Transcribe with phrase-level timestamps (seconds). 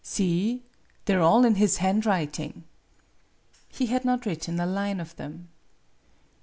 [0.17, 0.63] "See!
[1.05, 2.63] They are all in his handwriting."
[3.69, 5.49] He had not written a line of them.